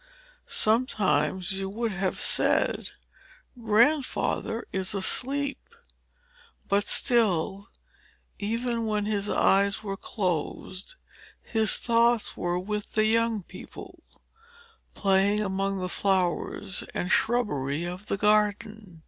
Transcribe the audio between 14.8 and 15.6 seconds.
playing